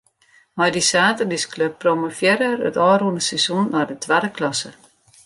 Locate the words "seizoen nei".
3.29-3.85